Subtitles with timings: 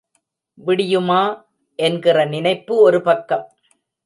[0.67, 1.43] விடியுமா?
[1.75, 3.51] என்கிற நினைப்பு ஒரு பக்கம்.